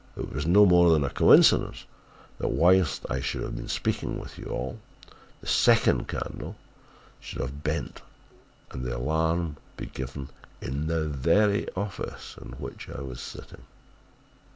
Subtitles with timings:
[0.17, 1.85] It was no more than a coincidence
[2.39, 4.79] that whilst I should have been speaking with you all,
[5.41, 6.55] the second candle
[7.19, 8.01] should have bent
[8.71, 10.29] and the alarm be given
[10.59, 13.61] in the very office in which I was sitting.